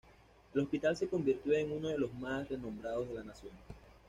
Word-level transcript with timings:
El 0.55 0.61
hospital 0.61 0.97
se 0.97 1.07
convirtió 1.07 1.53
en 1.53 1.71
uno 1.73 1.89
de 1.89 1.97
los 1.99 2.11
más 2.15 2.49
renombrados 2.49 3.07
de 3.09 3.13
la 3.13 3.23
nación. 3.23 3.53